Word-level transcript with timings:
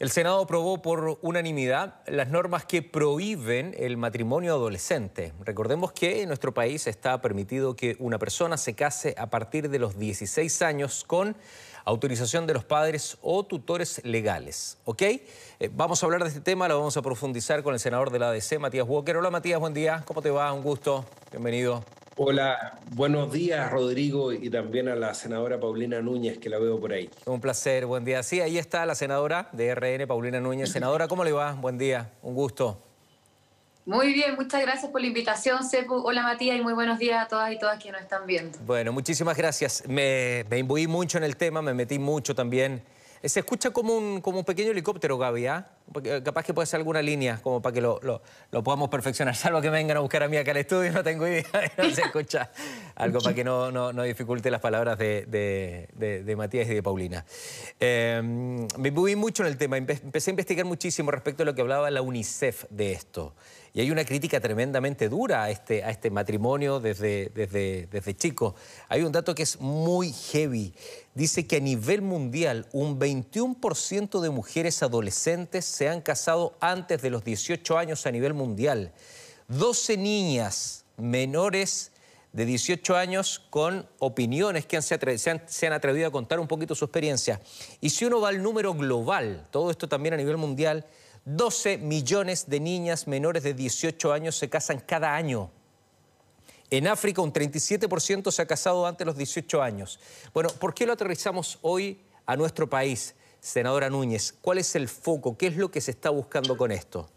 El 0.00 0.10
Senado 0.10 0.40
aprobó 0.40 0.80
por 0.80 1.18
unanimidad 1.20 2.00
las 2.06 2.30
normas 2.30 2.64
que 2.64 2.80
prohíben 2.80 3.74
el 3.76 3.98
matrimonio 3.98 4.54
adolescente. 4.54 5.34
Recordemos 5.44 5.92
que 5.92 6.22
en 6.22 6.28
nuestro 6.28 6.54
país 6.54 6.86
está 6.86 7.20
permitido 7.20 7.76
que 7.76 7.96
una 7.98 8.18
persona 8.18 8.56
se 8.56 8.72
case 8.72 9.14
a 9.18 9.28
partir 9.28 9.68
de 9.68 9.78
los 9.78 9.98
16 9.98 10.62
años 10.62 11.04
con 11.06 11.36
autorización 11.84 12.46
de 12.46 12.54
los 12.54 12.64
padres 12.64 13.18
o 13.20 13.44
tutores 13.44 14.00
legales. 14.02 14.78
¿Ok? 14.86 15.02
Eh, 15.02 15.20
vamos 15.70 16.02
a 16.02 16.06
hablar 16.06 16.22
de 16.22 16.28
este 16.28 16.40
tema, 16.40 16.66
lo 16.66 16.78
vamos 16.78 16.96
a 16.96 17.02
profundizar 17.02 17.62
con 17.62 17.74
el 17.74 17.80
senador 17.80 18.08
de 18.10 18.20
la 18.20 18.30
ADC, 18.30 18.58
Matías 18.58 18.88
Walker. 18.88 19.18
Hola 19.18 19.28
Matías, 19.28 19.60
buen 19.60 19.74
día. 19.74 20.02
¿Cómo 20.06 20.22
te 20.22 20.30
va? 20.30 20.50
Un 20.54 20.62
gusto. 20.62 21.04
Bienvenido. 21.30 21.84
Hola, 22.22 22.78
buenos 22.90 23.32
días 23.32 23.70
Rodrigo 23.70 24.30
y 24.30 24.50
también 24.50 24.88
a 24.88 24.94
la 24.94 25.14
senadora 25.14 25.58
Paulina 25.58 26.02
Núñez 26.02 26.36
que 26.36 26.50
la 26.50 26.58
veo 26.58 26.78
por 26.78 26.92
ahí. 26.92 27.08
Un 27.24 27.40
placer, 27.40 27.86
buen 27.86 28.04
día. 28.04 28.22
Sí, 28.22 28.42
ahí 28.42 28.58
está 28.58 28.84
la 28.84 28.94
senadora 28.94 29.48
de 29.52 29.74
RN, 29.74 30.06
Paulina 30.06 30.38
Núñez. 30.38 30.70
Senadora, 30.70 31.08
¿cómo 31.08 31.24
le 31.24 31.32
va? 31.32 31.52
Buen 31.54 31.78
día, 31.78 32.10
un 32.20 32.34
gusto. 32.34 32.78
Muy 33.86 34.12
bien, 34.12 34.34
muchas 34.34 34.60
gracias 34.60 34.92
por 34.92 35.00
la 35.00 35.06
invitación, 35.06 35.64
Sepu. 35.64 35.94
Hola 35.94 36.22
Matías 36.22 36.58
y 36.58 36.60
muy 36.60 36.74
buenos 36.74 36.98
días 36.98 37.24
a 37.24 37.26
todas 37.26 37.50
y 37.52 37.58
todas 37.58 37.82
que 37.82 37.90
nos 37.90 38.02
están 38.02 38.26
viendo. 38.26 38.58
Bueno, 38.66 38.92
muchísimas 38.92 39.34
gracias. 39.34 39.84
Me, 39.88 40.44
me 40.50 40.58
imbuí 40.58 40.86
mucho 40.86 41.16
en 41.16 41.24
el 41.24 41.38
tema, 41.38 41.62
me 41.62 41.72
metí 41.72 41.98
mucho 41.98 42.34
también 42.34 42.82
se 43.28 43.40
escucha 43.40 43.70
como 43.70 43.96
un, 43.96 44.20
como 44.20 44.38
un 44.38 44.44
pequeño 44.44 44.70
helicóptero, 44.70 45.18
Gaby, 45.18 45.46
¿ah? 45.46 45.66
Capaz 46.24 46.44
que 46.44 46.54
puede 46.54 46.66
ser 46.66 46.78
alguna 46.78 47.02
línea, 47.02 47.40
como 47.42 47.60
para 47.60 47.72
que 47.72 47.80
lo, 47.80 48.00
lo, 48.02 48.62
podamos 48.62 48.88
perfeccionar. 48.88 49.34
Salvo 49.36 49.60
que 49.60 49.70
vengan 49.70 49.96
a 49.96 50.00
buscar 50.00 50.22
a 50.22 50.28
mí 50.28 50.36
acá 50.36 50.52
al 50.52 50.58
estudio, 50.58 50.92
no 50.92 51.02
tengo 51.02 51.26
idea, 51.26 51.44
no 51.78 51.90
se 51.90 52.02
escucha 52.02 52.50
algo 52.94 53.20
para 53.20 53.34
que 53.34 53.42
no, 53.42 53.72
no, 53.72 53.92
no 53.92 54.02
dificulte 54.02 54.50
las 54.50 54.60
palabras 54.60 54.98
de, 54.98 55.26
de, 55.26 56.22
de, 56.22 56.36
Matías 56.36 56.68
y 56.68 56.74
de 56.74 56.82
Paulina. 56.82 57.24
Em, 57.78 58.66
me 58.78 58.90
moví 58.90 59.16
mucho 59.16 59.42
en 59.42 59.48
el 59.48 59.56
tema, 59.56 59.76
empecé 59.78 60.30
a 60.30 60.32
investigar 60.32 60.64
muchísimo 60.64 61.10
respecto 61.10 61.42
a 61.42 61.46
lo 61.46 61.54
que 61.54 61.62
hablaba 61.62 61.90
la 61.90 62.02
UNICEF 62.02 62.64
de 62.70 62.92
esto. 62.92 63.34
Y 63.72 63.80
hay 63.80 63.90
una 63.90 64.04
crítica 64.04 64.40
tremendamente 64.40 65.08
dura 65.08 65.44
a 65.44 65.50
este, 65.50 65.84
a 65.84 65.90
este 65.90 66.10
matrimonio 66.10 66.80
desde, 66.80 67.30
desde, 67.34 67.86
desde 67.86 68.16
chico. 68.16 68.56
Hay 68.88 69.02
un 69.02 69.12
dato 69.12 69.34
que 69.34 69.44
es 69.44 69.60
muy 69.60 70.12
heavy. 70.12 70.74
Dice 71.14 71.46
que 71.46 71.56
a 71.56 71.60
nivel 71.60 72.02
mundial 72.02 72.66
un 72.72 72.98
21% 72.98 74.20
de 74.20 74.30
mujeres 74.30 74.82
adolescentes 74.82 75.64
se 75.80 75.88
han 75.88 76.02
casado 76.02 76.58
antes 76.60 77.00
de 77.00 77.08
los 77.08 77.24
18 77.24 77.78
años 77.78 78.04
a 78.04 78.10
nivel 78.10 78.34
mundial. 78.34 78.92
12 79.48 79.96
niñas 79.96 80.84
menores 80.98 81.92
de 82.34 82.44
18 82.44 82.98
años 82.98 83.40
con 83.48 83.88
opiniones 83.98 84.66
que 84.66 84.82
se, 84.82 84.98
han, 85.30 85.42
se 85.46 85.66
han 85.66 85.72
atrevido 85.72 86.06
a 86.06 86.10
contar 86.10 86.38
un 86.38 86.46
poquito 86.46 86.74
su 86.74 86.84
experiencia. 86.84 87.40
Y 87.80 87.88
si 87.88 88.04
uno 88.04 88.20
va 88.20 88.28
al 88.28 88.42
número 88.42 88.74
global, 88.74 89.48
todo 89.50 89.70
esto 89.70 89.88
también 89.88 90.12
a 90.12 90.18
nivel 90.18 90.36
mundial, 90.36 90.84
12 91.24 91.78
millones 91.78 92.50
de 92.50 92.60
niñas 92.60 93.06
menores 93.06 93.42
de 93.42 93.54
18 93.54 94.12
años 94.12 94.36
se 94.36 94.50
casan 94.50 94.80
cada 94.80 95.14
año. 95.16 95.50
En 96.68 96.88
África 96.88 97.22
un 97.22 97.32
37% 97.32 98.30
se 98.30 98.42
ha 98.42 98.46
casado 98.46 98.86
antes 98.86 98.98
de 98.98 99.06
los 99.06 99.16
18 99.16 99.62
años. 99.62 99.98
Bueno, 100.34 100.50
¿por 100.50 100.74
qué 100.74 100.84
lo 100.84 100.92
aterrizamos 100.92 101.58
hoy 101.62 102.02
a 102.26 102.36
nuestro 102.36 102.68
país, 102.68 103.14
senadora 103.40 103.90
Núñez? 103.90 104.34
¿Cuál 104.40 104.58
es 104.58 104.74
el 104.76 104.88
foco? 104.88 105.36
¿Qué 105.36 105.48
es 105.48 105.56
lo 105.56 105.70
que 105.70 105.80
se 105.80 105.90
está 105.90 106.10
buscando 106.10 106.56
con 106.56 106.72
esto? 106.72 107.08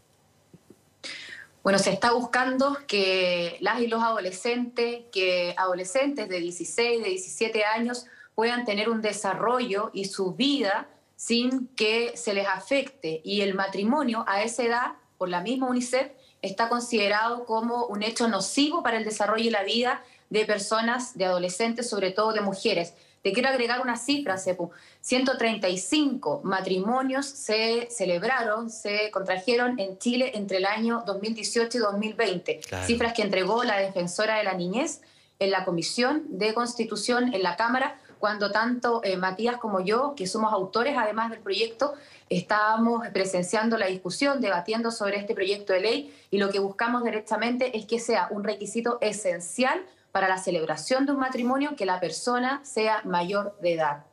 Bueno, 1.62 1.78
se 1.78 1.90
está 1.90 2.12
buscando 2.12 2.76
que 2.86 3.56
las 3.60 3.80
y 3.80 3.86
los 3.86 4.02
adolescentes, 4.02 5.04
que 5.10 5.54
adolescentes 5.56 6.28
de 6.28 6.40
16, 6.40 7.02
de 7.02 7.08
17 7.08 7.64
años 7.64 8.06
puedan 8.34 8.64
tener 8.64 8.90
un 8.90 9.00
desarrollo 9.00 9.90
y 9.94 10.04
su 10.06 10.34
vida 10.34 10.88
sin 11.16 11.68
que 11.68 12.16
se 12.16 12.34
les 12.34 12.46
afecte. 12.46 13.22
Y 13.24 13.40
el 13.40 13.54
matrimonio 13.54 14.24
a 14.28 14.42
esa 14.42 14.62
edad, 14.62 14.92
por 15.16 15.30
la 15.30 15.40
misma 15.40 15.68
UNICEF, 15.68 16.10
está 16.42 16.68
considerado 16.68 17.46
como 17.46 17.86
un 17.86 18.02
hecho 18.02 18.28
nocivo 18.28 18.82
para 18.82 18.98
el 18.98 19.04
desarrollo 19.04 19.44
y 19.44 19.50
la 19.50 19.62
vida 19.62 20.02
de 20.28 20.44
personas, 20.44 21.16
de 21.16 21.24
adolescentes, 21.24 21.88
sobre 21.88 22.10
todo 22.10 22.34
de 22.34 22.42
mujeres. 22.42 22.92
Te 23.24 23.32
quiero 23.32 23.48
agregar 23.48 23.80
una 23.80 23.96
cifra, 23.96 24.36
Sepu. 24.36 24.70
135 25.00 26.42
matrimonios 26.44 27.24
se 27.24 27.88
celebraron, 27.90 28.68
se 28.68 29.10
contrajeron 29.10 29.80
en 29.80 29.96
Chile 29.96 30.32
entre 30.34 30.58
el 30.58 30.66
año 30.66 31.04
2018 31.06 31.78
y 31.78 31.80
2020. 31.80 32.60
Cifras 32.84 33.14
que 33.14 33.22
entregó 33.22 33.64
la 33.64 33.78
defensora 33.78 34.36
de 34.36 34.44
la 34.44 34.52
niñez 34.52 35.00
en 35.38 35.50
la 35.52 35.64
Comisión 35.64 36.24
de 36.28 36.52
Constitución 36.52 37.32
en 37.32 37.42
la 37.42 37.56
Cámara 37.56 37.98
cuando 38.18 38.50
tanto 38.50 39.00
eh, 39.04 39.16
Matías 39.16 39.56
como 39.56 39.80
yo, 39.80 40.12
que 40.14 40.26
somos 40.26 40.52
autores 40.52 40.94
además 40.98 41.30
del 41.30 41.40
proyecto, 41.40 41.94
estábamos 42.28 43.08
presenciando 43.08 43.78
la 43.78 43.86
discusión, 43.86 44.42
debatiendo 44.42 44.90
sobre 44.90 45.16
este 45.16 45.34
proyecto 45.34 45.72
de 45.72 45.80
ley 45.80 46.14
y 46.30 46.36
lo 46.36 46.50
que 46.50 46.58
buscamos 46.58 47.02
directamente 47.02 47.74
es 47.76 47.86
que 47.86 48.00
sea 48.00 48.28
un 48.30 48.44
requisito 48.44 48.98
esencial 49.00 49.82
para 50.14 50.28
la 50.28 50.38
celebración 50.38 51.06
de 51.06 51.10
un 51.10 51.18
matrimonio 51.18 51.74
que 51.76 51.84
la 51.84 51.98
persona 51.98 52.64
sea 52.64 53.02
mayor 53.04 53.58
de 53.60 53.74
edad. 53.74 54.04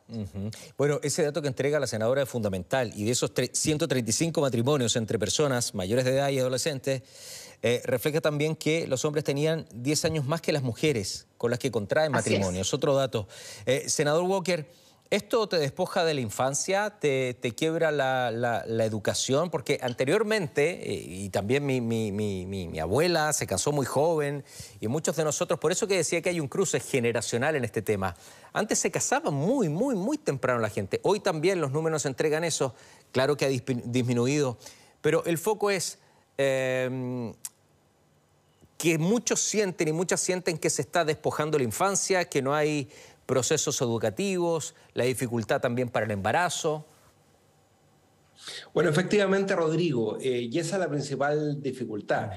Bueno, 0.76 0.98
ese 1.04 1.22
dato 1.22 1.40
que 1.40 1.46
entrega 1.46 1.78
la 1.78 1.86
senadora 1.86 2.22
es 2.22 2.28
fundamental 2.28 2.90
y 2.96 3.04
de 3.04 3.12
esos 3.12 3.30
135 3.52 4.40
matrimonios 4.40 4.96
entre 4.96 5.16
personas 5.16 5.76
mayores 5.76 6.04
de 6.04 6.16
edad 6.16 6.30
y 6.30 6.40
adolescentes, 6.40 7.02
eh, 7.62 7.82
refleja 7.84 8.20
también 8.20 8.56
que 8.56 8.88
los 8.88 9.04
hombres 9.04 9.22
tenían 9.22 9.64
10 9.72 10.04
años 10.04 10.26
más 10.26 10.40
que 10.40 10.50
las 10.50 10.64
mujeres 10.64 11.28
con 11.38 11.52
las 11.52 11.60
que 11.60 11.70
contraen 11.70 12.10
matrimonio. 12.10 12.62
Es. 12.62 12.74
Otro 12.74 12.96
dato. 12.96 13.28
Eh, 13.64 13.88
senador 13.88 14.24
Walker, 14.24 14.66
¿Esto 15.12 15.46
te 15.46 15.58
despoja 15.58 16.06
de 16.06 16.14
la 16.14 16.22
infancia? 16.22 16.88
¿Te, 16.98 17.36
quiebra 17.54 17.92
la, 17.92 18.64
educación? 18.82 19.50
Porque 19.50 19.78
anteriormente, 19.82 20.90
eh, 20.90 21.04
y 21.06 21.28
también 21.28 21.66
mi, 21.66 22.78
abuela 22.80 23.34
se 23.34 23.46
casó 23.46 23.72
muy 23.72 23.84
joven, 23.84 24.42
y 24.80 24.88
muchos 24.88 25.14
de 25.14 25.24
nosotros, 25.24 25.60
por 25.60 25.70
eso 25.70 25.86
que 25.86 25.98
decía 25.98 26.22
que 26.22 26.30
hay 26.30 26.40
un 26.40 26.48
cruce 26.48 26.80
generacional 26.80 27.56
en 27.56 27.64
este 27.66 27.82
tema. 27.82 28.16
Antes 28.54 28.78
se 28.78 28.90
casaba 28.90 29.30
muy, 29.30 29.68
muy, 29.68 29.96
muy 29.96 30.16
temprano 30.16 30.60
la 30.60 30.70
gente. 30.70 30.98
Hoy 31.02 31.20
también 31.20 31.60
los 31.60 31.72
números 31.72 32.06
entregan 32.06 32.42
eso. 32.42 32.74
Claro 33.12 33.36
que 33.36 33.44
ha 33.44 33.48
disminuido. 33.48 34.56
Pero 35.02 35.26
el 35.26 35.36
foco 35.36 35.70
es... 35.70 35.98
Em, 36.38 37.34
que 38.82 38.98
muchos 38.98 39.38
sienten 39.38 39.86
y 39.86 39.92
muchas 39.92 40.20
sienten 40.20 40.58
que 40.58 40.68
se 40.68 40.82
está 40.82 41.04
despojando 41.04 41.56
la 41.56 41.62
infancia, 41.62 42.24
que 42.24 42.42
no 42.42 42.52
hay 42.52 42.90
procesos 43.26 43.80
educativos, 43.80 44.74
la 44.94 45.04
dificultad 45.04 45.60
también 45.60 45.88
para 45.88 46.06
el 46.06 46.12
embarazo. 46.12 46.84
Bueno, 48.74 48.90
efectivamente, 48.90 49.54
Rodrigo, 49.54 50.18
eh, 50.20 50.48
y 50.50 50.58
esa 50.58 50.76
es 50.76 50.80
la 50.80 50.88
principal 50.88 51.62
dificultad, 51.62 52.30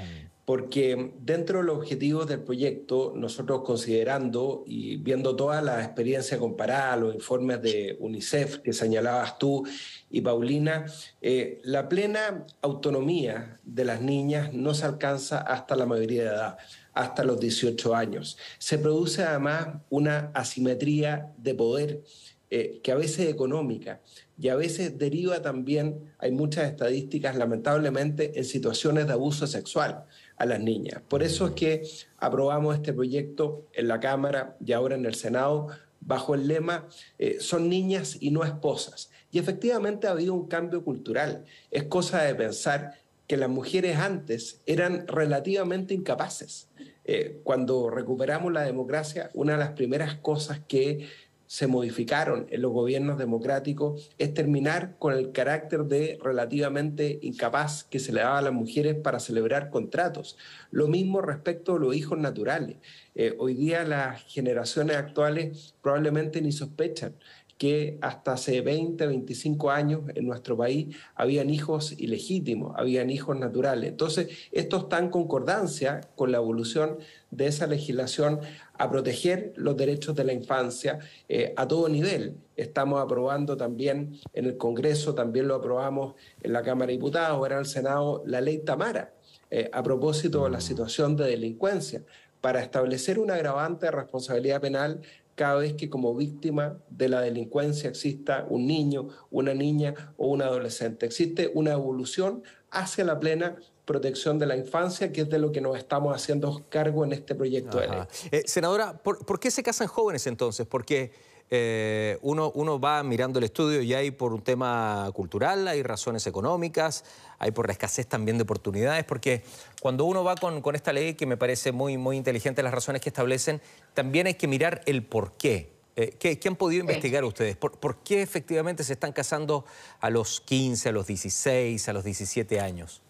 porque 0.45 1.13
dentro 1.19 1.59
de 1.59 1.65
los 1.65 1.77
objetivos 1.77 2.27
del 2.27 2.41
proyecto, 2.41 3.13
nosotros 3.15 3.61
considerando 3.65 4.63
y 4.67 4.97
viendo 4.97 5.35
toda 5.35 5.61
la 5.63 5.83
experiencia 5.83 6.37
comparada, 6.37 6.95
los 6.97 7.15
informes 7.15 7.61
de 7.63 7.97
UNICEF 7.99 8.59
que 8.59 8.71
señalabas 8.71 9.39
tú 9.39 9.65
y 10.11 10.21
Paulina, 10.21 10.85
eh, 11.21 11.59
la 11.63 11.89
plena 11.89 12.45
autonomía 12.61 13.59
de 13.63 13.85
las 13.85 14.01
niñas 14.01 14.53
no 14.53 14.75
se 14.75 14.85
alcanza 14.85 15.39
hasta 15.39 15.75
la 15.75 15.87
mayoría 15.87 16.23
de 16.23 16.29
edad 16.29 16.57
hasta 16.95 17.23
los 17.23 17.39
18 17.39 17.93
años. 17.93 18.37
Se 18.57 18.79
produce 18.79 19.23
además 19.23 19.67
una 19.89 20.31
asimetría 20.33 21.31
de 21.37 21.53
poder 21.53 22.01
eh, 22.49 22.79
que 22.81 22.91
a 22.91 22.95
veces 22.95 23.19
es 23.19 23.33
económica 23.33 24.01
y 24.39 24.47
a 24.47 24.55
veces 24.55 24.97
deriva 24.97 25.41
también, 25.41 26.13
hay 26.19 26.31
muchas 26.31 26.69
estadísticas 26.69 27.35
lamentablemente, 27.35 28.37
en 28.37 28.45
situaciones 28.45 29.07
de 29.07 29.13
abuso 29.13 29.45
sexual 29.45 30.05
a 30.37 30.45
las 30.45 30.59
niñas. 30.59 31.01
Por 31.07 31.21
eso 31.21 31.47
es 31.47 31.51
que 31.53 31.83
aprobamos 32.17 32.75
este 32.75 32.93
proyecto 32.93 33.67
en 33.73 33.87
la 33.87 33.99
Cámara 33.99 34.57
y 34.65 34.71
ahora 34.71 34.95
en 34.95 35.05
el 35.05 35.15
Senado 35.15 35.67
bajo 36.01 36.35
el 36.35 36.47
lema 36.47 36.87
eh, 37.17 37.37
son 37.39 37.67
niñas 37.67 38.17
y 38.19 38.31
no 38.31 38.43
esposas. 38.43 39.09
Y 39.31 39.39
efectivamente 39.39 40.07
ha 40.07 40.11
habido 40.11 40.33
un 40.33 40.47
cambio 40.47 40.83
cultural. 40.83 41.45
Es 41.71 41.83
cosa 41.83 42.21
de 42.21 42.35
pensar 42.35 42.93
que 43.27 43.37
las 43.37 43.49
mujeres 43.49 43.97
antes 43.97 44.61
eran 44.65 45.07
relativamente 45.07 45.93
incapaces. 45.93 46.69
Eh, 47.05 47.39
cuando 47.43 47.89
recuperamos 47.89 48.51
la 48.51 48.63
democracia, 48.63 49.29
una 49.33 49.53
de 49.53 49.59
las 49.59 49.71
primeras 49.71 50.15
cosas 50.15 50.61
que 50.67 51.07
se 51.47 51.67
modificaron 51.67 52.47
en 52.49 52.61
los 52.61 52.71
gobiernos 52.71 53.19
democráticos 53.19 54.09
es 54.17 54.33
terminar 54.33 54.95
con 54.97 55.13
el 55.13 55.31
carácter 55.31 55.83
de 55.85 56.17
relativamente 56.23 57.19
incapaz 57.21 57.83
que 57.83 57.99
se 57.99 58.11
le 58.11 58.21
daba 58.21 58.39
a 58.39 58.41
las 58.41 58.53
mujeres 58.53 58.95
para 58.95 59.19
celebrar 59.19 59.69
contratos. 59.69 60.37
Lo 60.71 60.87
mismo 60.87 61.21
respecto 61.21 61.75
a 61.75 61.79
los 61.79 61.95
hijos 61.95 62.17
naturales. 62.17 62.77
Eh, 63.13 63.35
hoy 63.37 63.53
día 63.53 63.83
las 63.83 64.23
generaciones 64.23 64.97
actuales 64.97 65.75
probablemente 65.81 66.41
ni 66.41 66.51
sospechan 66.51 67.13
que 67.57 67.97
hasta 68.01 68.33
hace 68.33 68.59
20, 68.61 69.07
25 69.07 69.71
años 69.71 70.01
en 70.13 70.25
nuestro 70.27 70.57
país 70.57 70.95
habían 71.15 71.49
hijos 71.49 71.93
ilegítimos, 71.97 72.73
habían 72.77 73.09
hijos 73.09 73.37
naturales. 73.37 73.89
Entonces, 73.89 74.27
esto 74.51 74.77
está 74.77 74.99
en 74.99 75.09
concordancia 75.09 76.01
con 76.15 76.31
la 76.31 76.37
evolución 76.37 76.97
de 77.31 77.47
esa 77.47 77.65
legislación 77.67 78.39
a 78.77 78.89
proteger 78.89 79.53
los 79.55 79.77
derechos 79.77 80.15
de 80.15 80.25
la 80.25 80.33
infancia 80.33 80.99
eh, 81.29 81.53
a 81.55 81.65
todo 81.67 81.87
nivel. 81.87 82.35
Estamos 82.57 83.01
aprobando 83.01 83.55
también 83.55 84.19
en 84.33 84.45
el 84.45 84.57
Congreso, 84.57 85.15
también 85.15 85.47
lo 85.47 85.55
aprobamos 85.55 86.15
en 86.43 86.51
la 86.51 86.61
Cámara 86.61 86.87
de 86.87 86.93
Diputados, 86.93 87.37
ahora 87.37 87.55
en 87.55 87.61
el 87.61 87.65
Senado, 87.65 88.21
la 88.25 88.41
ley 88.41 88.59
Tamara, 88.59 89.13
eh, 89.49 89.69
a 89.71 89.81
propósito 89.81 90.43
de 90.43 90.49
la 90.49 90.59
situación 90.59 91.15
de 91.15 91.25
delincuencia, 91.25 92.03
para 92.41 92.61
establecer 92.61 93.17
un 93.17 93.31
agravante 93.31 93.87
de 93.87 93.91
responsabilidad 93.91 94.61
penal 94.61 95.01
cada 95.35 95.55
vez 95.55 95.73
que 95.73 95.89
como 95.89 96.15
víctima 96.15 96.77
de 96.89 97.09
la 97.09 97.21
delincuencia 97.21 97.89
exista 97.89 98.45
un 98.49 98.65
niño, 98.67 99.09
una 99.29 99.53
niña 99.53 100.13
o 100.17 100.27
un 100.27 100.41
adolescente. 100.41 101.05
Existe 101.05 101.51
una 101.53 101.73
evolución 101.73 102.43
hacia 102.71 103.03
la 103.03 103.19
plena 103.19 103.57
protección 103.85 104.39
de 104.39 104.47
la 104.47 104.57
infancia, 104.57 105.11
que 105.11 105.21
es 105.21 105.29
de 105.29 105.37
lo 105.37 105.51
que 105.51 105.61
nos 105.61 105.77
estamos 105.77 106.15
haciendo 106.15 106.65
cargo 106.69 107.05
en 107.05 107.13
este 107.13 107.35
proyecto 107.35 107.79
de 107.79 107.87
ley. 107.87 107.99
Eh, 108.31 108.43
senadora, 108.45 108.97
¿por, 108.97 109.39
qué 109.39 109.51
se 109.51 109.61
casan 109.61 109.87
jóvenes 109.87 110.25
entonces? 110.25 110.65
Porque 110.65 111.11
eh, 111.51 112.17
uno, 112.21 112.51
uno 112.55 112.79
va 112.79 113.03
mirando 113.03 113.37
el 113.37 113.45
estudio 113.45 113.81
y 113.81 113.93
hay 113.93 114.11
por 114.11 114.33
un 114.33 114.41
tema 114.41 115.09
cultural, 115.13 115.67
hay 115.67 115.83
razones 115.83 116.25
económicas, 116.25 117.03
hay 117.37 117.51
por 117.51 117.67
la 117.67 117.73
escasez 117.73 118.07
también 118.07 118.37
de 118.37 118.43
oportunidades, 118.43 119.03
porque 119.03 119.43
cuando 119.81 120.05
uno 120.05 120.23
va 120.23 120.35
con, 120.35 120.61
con 120.61 120.75
esta 120.75 120.91
ley, 120.91 121.13
que 121.13 121.25
me 121.25 121.37
parece 121.37 121.71
muy, 121.71 121.97
muy 121.97 122.17
inteligente 122.17 122.63
las 122.63 122.73
razones 122.73 123.01
que 123.01 123.09
establecen, 123.09 123.61
también 123.93 124.27
hay 124.27 124.33
que 124.35 124.47
mirar 124.47 124.81
el 124.85 125.03
por 125.03 125.33
qué. 125.33 125.75
Eh, 125.97 126.09
¿qué, 126.19 126.39
han 126.47 126.57
podido 126.57 126.81
investigar 126.81 127.23
ustedes? 127.23 127.55
¿Por, 127.55 127.79
¿Por, 127.79 127.97
qué 127.99 128.21
efectivamente 128.21 128.83
se 128.83 128.93
están 128.93 129.13
casando 129.13 129.65
a 130.01 130.09
los 130.09 130.41
15, 130.41 130.89
a 130.89 130.91
los 130.91 131.07
16, 131.07 131.87
a 131.87 131.93
los 131.93 132.03
17 132.03 132.59
años? 132.59 133.01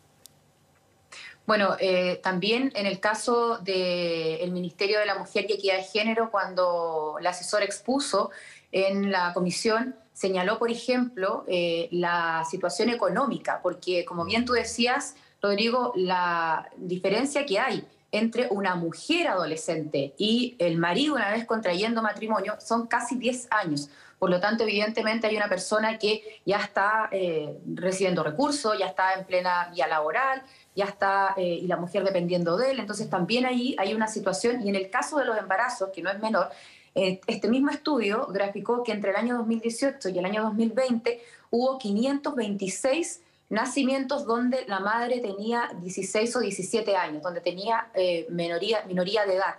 Bueno, 1.45 1.75
eh, 1.79 2.19
también 2.23 2.71
en 2.75 2.87
el 2.87 2.99
caso 2.99 3.59
del 3.59 4.51
Ministerio 4.51 4.99
de 4.99 5.05
la 5.05 5.15
Mujer 5.15 5.45
y 5.47 5.53
Equidad 5.53 5.77
de 5.77 5.83
Género, 5.83 6.31
cuando 6.31 7.17
la 7.21 7.29
asesora 7.29 7.63
expuso 7.63 8.31
en 8.71 9.11
la 9.11 9.31
comisión, 9.33 9.95
señaló, 10.11 10.57
por 10.57 10.71
ejemplo, 10.71 11.43
eh, 11.47 11.87
la 11.91 12.43
situación 12.49 12.89
económica, 12.89 13.59
porque 13.61 14.05
como 14.05 14.25
bien 14.25 14.45
tú 14.45 14.53
decías, 14.53 15.15
Rodrigo, 15.41 15.91
la 15.95 16.69
diferencia 16.77 17.45
que 17.45 17.59
hay 17.59 17.85
entre 18.11 18.47
una 18.49 18.75
mujer 18.75 19.27
adolescente 19.27 20.15
y 20.17 20.55
el 20.57 20.77
marido 20.77 21.15
una 21.15 21.31
vez 21.31 21.45
contrayendo 21.45 22.01
matrimonio 22.01 22.55
son 22.59 22.87
casi 22.87 23.17
10 23.17 23.49
años. 23.51 23.89
Por 24.19 24.29
lo 24.29 24.39
tanto, 24.39 24.63
evidentemente 24.63 25.27
hay 25.27 25.35
una 25.35 25.49
persona 25.49 25.97
que 25.97 26.41
ya 26.45 26.57
está 26.57 27.09
eh, 27.11 27.57
recibiendo 27.73 28.23
recursos, 28.23 28.77
ya 28.77 28.87
está 28.87 29.13
en 29.13 29.25
plena 29.25 29.69
vía 29.73 29.87
laboral, 29.87 30.41
ya 30.75 30.85
está, 30.85 31.33
eh, 31.37 31.59
y 31.61 31.67
la 31.67 31.77
mujer 31.77 32.03
dependiendo 32.03 32.57
de 32.57 32.71
él. 32.71 32.79
Entonces 32.79 33.09
también 33.09 33.45
ahí 33.45 33.75
hay 33.77 33.93
una 33.93 34.07
situación, 34.07 34.65
y 34.65 34.69
en 34.69 34.75
el 34.75 34.89
caso 34.89 35.17
de 35.17 35.25
los 35.25 35.37
embarazos, 35.37 35.89
que 35.93 36.01
no 36.01 36.09
es 36.09 36.19
menor, 36.19 36.49
eh, 36.95 37.19
este 37.27 37.49
mismo 37.49 37.71
estudio 37.71 38.27
graficó 38.27 38.83
que 38.83 38.93
entre 38.93 39.09
el 39.11 39.17
año 39.17 39.37
2018 39.37 40.09
y 40.09 40.19
el 40.19 40.25
año 40.25 40.43
2020 40.43 41.21
hubo 41.49 41.77
526 41.77 43.21
nacimientos 43.49 44.25
donde 44.25 44.65
la 44.67 44.79
madre 44.79 45.19
tenía 45.19 45.69
16 45.81 46.37
o 46.37 46.39
17 46.39 46.95
años, 46.95 47.21
donde 47.21 47.41
tenía 47.41 47.89
minoría, 48.29 48.83
minoría 48.87 49.25
de 49.25 49.35
edad. 49.35 49.55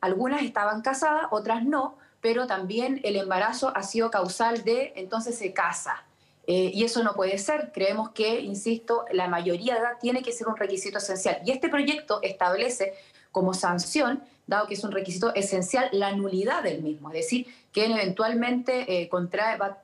Algunas 0.00 0.42
estaban 0.42 0.82
casadas, 0.82 1.26
otras 1.30 1.64
no, 1.64 1.96
pero 2.24 2.46
también 2.46 3.02
el 3.04 3.16
embarazo 3.16 3.70
ha 3.76 3.82
sido 3.82 4.10
causal 4.10 4.64
de, 4.64 4.94
entonces 4.96 5.36
se 5.36 5.52
casa. 5.52 6.04
Eh, 6.46 6.70
y 6.72 6.82
eso 6.82 7.04
no 7.04 7.12
puede 7.12 7.36
ser. 7.36 7.70
Creemos 7.70 8.12
que, 8.12 8.40
insisto, 8.40 9.04
la 9.12 9.28
mayoría 9.28 9.74
de 9.74 9.80
edad 9.80 9.98
tiene 10.00 10.22
que 10.22 10.32
ser 10.32 10.48
un 10.48 10.56
requisito 10.56 10.96
esencial. 10.96 11.42
Y 11.44 11.50
este 11.50 11.68
proyecto 11.68 12.20
establece 12.22 12.94
como 13.30 13.52
sanción, 13.52 14.22
dado 14.46 14.66
que 14.66 14.72
es 14.72 14.82
un 14.84 14.92
requisito 14.92 15.34
esencial, 15.34 15.90
la 15.92 16.12
nulidad 16.12 16.62
del 16.62 16.82
mismo. 16.82 17.10
Es 17.10 17.16
decir, 17.16 17.46
que 17.74 17.84
eventualmente 17.84 19.02
eh, 19.02 19.10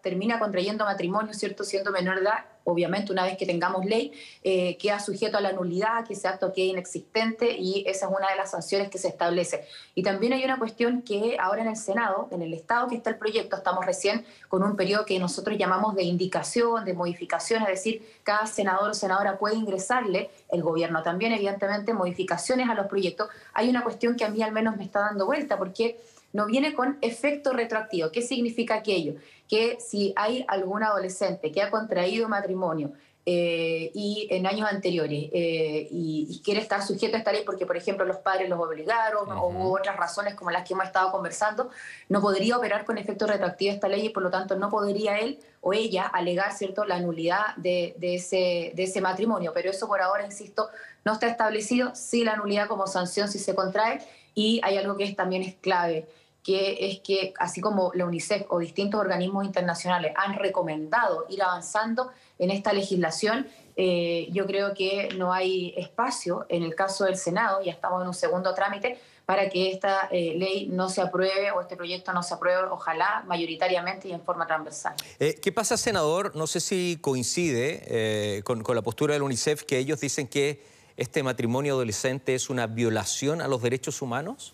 termina 0.00 0.38
contrayendo 0.38 0.86
matrimonio, 0.86 1.34
¿cierto? 1.34 1.64
Siendo 1.64 1.90
menor 1.90 2.14
de 2.14 2.22
edad 2.22 2.44
obviamente 2.64 3.12
una 3.12 3.24
vez 3.24 3.36
que 3.36 3.46
tengamos 3.46 3.84
ley, 3.84 4.12
eh, 4.42 4.76
queda 4.78 5.00
sujeto 5.00 5.38
a 5.38 5.40
la 5.40 5.52
nulidad, 5.52 6.06
que 6.06 6.14
ese 6.14 6.28
acto 6.28 6.52
quede 6.52 6.66
inexistente 6.66 7.56
y 7.56 7.84
esa 7.86 8.06
es 8.06 8.12
una 8.12 8.28
de 8.30 8.36
las 8.36 8.50
sanciones 8.50 8.88
que 8.88 8.98
se 8.98 9.08
establece. 9.08 9.66
Y 9.94 10.02
también 10.02 10.32
hay 10.32 10.44
una 10.44 10.58
cuestión 10.58 11.02
que 11.02 11.36
ahora 11.38 11.62
en 11.62 11.68
el 11.68 11.76
Senado, 11.76 12.28
en 12.30 12.42
el 12.42 12.54
estado 12.54 12.88
que 12.88 12.96
está 12.96 13.10
el 13.10 13.16
proyecto, 13.16 13.56
estamos 13.56 13.84
recién 13.84 14.24
con 14.48 14.62
un 14.62 14.76
periodo 14.76 15.04
que 15.04 15.18
nosotros 15.18 15.56
llamamos 15.58 15.94
de 15.94 16.02
indicación, 16.02 16.84
de 16.84 16.94
modificación, 16.94 17.62
es 17.62 17.68
decir, 17.68 18.06
cada 18.22 18.46
senador 18.46 18.90
o 18.90 18.94
senadora 18.94 19.38
puede 19.38 19.56
ingresarle, 19.56 20.30
el 20.50 20.62
gobierno 20.62 21.02
también 21.02 21.32
evidentemente, 21.32 21.92
modificaciones 21.92 22.68
a 22.68 22.74
los 22.74 22.86
proyectos. 22.86 23.28
Hay 23.54 23.68
una 23.68 23.82
cuestión 23.82 24.16
que 24.16 24.24
a 24.24 24.28
mí 24.28 24.42
al 24.42 24.52
menos 24.52 24.76
me 24.76 24.84
está 24.84 25.00
dando 25.00 25.26
vuelta 25.26 25.58
porque 25.58 25.98
no 26.32 26.46
viene 26.46 26.74
con 26.74 26.98
efecto 27.00 27.52
retroactivo. 27.52 28.10
¿Qué 28.10 28.22
significa 28.22 28.76
aquello? 28.76 29.14
Que 29.48 29.78
si 29.80 30.12
hay 30.16 30.44
algún 30.48 30.82
adolescente 30.82 31.50
que 31.50 31.62
ha 31.62 31.70
contraído 31.70 32.28
matrimonio 32.28 32.92
eh, 33.26 33.90
y 33.94 34.28
en 34.30 34.46
años 34.46 34.66
anteriores 34.66 35.28
eh, 35.32 35.86
y, 35.90 36.40
quiere 36.42 36.60
estar 36.60 36.82
sujeto 36.82 37.16
a 37.16 37.18
esta 37.18 37.32
ley 37.32 37.42
porque, 37.44 37.66
por 37.66 37.76
ejemplo, 37.76 38.06
los 38.06 38.16
padres 38.16 38.48
los 38.48 38.58
obligaron 38.58 39.30
o 39.30 39.48
hubo 39.48 39.74
otras 39.74 39.96
razones 39.96 40.34
como 40.34 40.50
las 40.50 40.66
que 40.66 40.72
hemos 40.72 40.86
estado 40.86 41.12
conversando, 41.12 41.68
no 42.08 42.22
podría 42.22 42.56
operar 42.56 42.86
con 42.86 42.96
efecto 42.96 43.26
retroactivo 43.26 43.74
esta 43.74 43.88
ley 43.88 44.06
y 44.06 44.08
por 44.08 44.22
lo 44.22 44.30
tanto 44.30 44.56
no 44.56 44.70
podría 44.70 45.18
él 45.18 45.38
o 45.60 45.74
ella 45.74 46.06
alegar 46.06 46.54
cierto 46.54 46.86
la 46.86 46.98
nulidad 46.98 47.54
de, 47.56 47.94
ese, 48.00 48.72
de 48.74 48.84
ese 48.84 49.02
matrimonio. 49.02 49.52
Pero 49.52 49.70
eso 49.70 49.86
por 49.86 50.00
ahora, 50.00 50.24
insisto, 50.24 50.70
no 51.04 51.12
está 51.12 51.26
establecido. 51.26 51.94
Sí 51.94 52.24
la 52.24 52.36
nulidad 52.36 52.68
como 52.68 52.86
sanción 52.86 53.28
si 53.28 53.38
se 53.38 53.54
contrae 53.54 54.00
y 54.34 54.60
hay 54.62 54.76
algo 54.76 54.96
que 54.96 55.04
es, 55.04 55.16
también 55.16 55.42
es 55.42 55.54
clave 55.54 56.06
que 56.42 56.90
es 56.90 57.00
que 57.00 57.34
así 57.38 57.60
como 57.60 57.92
la 57.94 58.06
UNICEF 58.06 58.46
o 58.48 58.58
distintos 58.58 59.00
organismos 59.00 59.44
internacionales 59.44 60.12
han 60.16 60.38
recomendado 60.38 61.26
ir 61.28 61.42
avanzando 61.42 62.10
en 62.38 62.50
esta 62.50 62.72
legislación, 62.72 63.46
eh, 63.76 64.28
yo 64.32 64.46
creo 64.46 64.72
que 64.74 65.10
no 65.16 65.32
hay 65.32 65.74
espacio 65.76 66.46
en 66.48 66.62
el 66.62 66.74
caso 66.74 67.04
del 67.04 67.16
Senado, 67.16 67.62
ya 67.62 67.72
estamos 67.72 68.00
en 68.02 68.08
un 68.08 68.14
segundo 68.14 68.54
trámite, 68.54 68.98
para 69.26 69.48
que 69.48 69.70
esta 69.70 70.08
eh, 70.10 70.34
ley 70.36 70.66
no 70.66 70.88
se 70.88 71.00
apruebe 71.02 71.52
o 71.52 71.60
este 71.60 71.76
proyecto 71.76 72.12
no 72.12 72.22
se 72.22 72.34
apruebe, 72.34 72.64
ojalá 72.64 73.22
mayoritariamente 73.28 74.08
y 74.08 74.12
en 74.12 74.20
forma 74.22 74.44
transversal. 74.44 74.94
Eh, 75.20 75.36
¿Qué 75.40 75.52
pasa, 75.52 75.76
senador? 75.76 76.34
No 76.34 76.48
sé 76.48 76.58
si 76.58 76.98
coincide 77.00 78.42
con, 78.42 78.64
con 78.64 78.74
la 78.74 78.82
postura 78.82 79.14
del 79.14 79.22
UNICEF 79.22 79.62
que 79.62 79.78
ellos 79.78 80.00
dicen 80.00 80.26
que 80.26 80.79
este 81.00 81.22
matrimonio 81.22 81.72
adolescente 81.72 82.34
es 82.34 82.50
una 82.50 82.66
violación 82.66 83.40
a 83.40 83.48
los 83.48 83.62
derechos 83.62 84.02
humanos. 84.02 84.52